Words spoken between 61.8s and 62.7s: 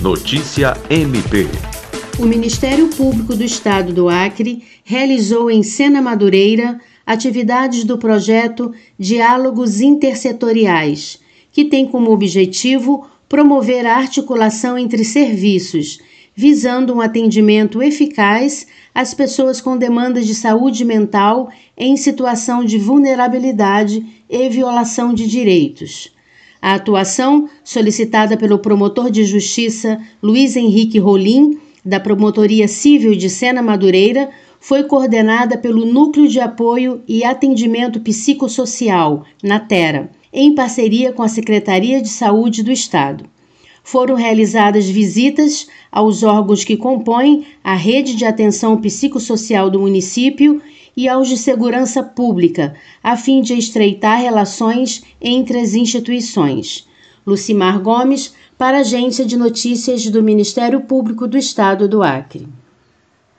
do Acre.